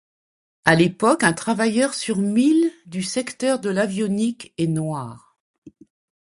À 0.65 0.73
l'époque, 0.73 1.21
un 1.21 1.31
travailleur 1.31 1.93
sur 1.93 2.17
mille 2.17 2.71
du 2.87 3.03
secteur 3.03 3.59
de 3.59 3.69
l'avionique 3.69 4.51
est 4.57 4.65
noir. 4.65 5.37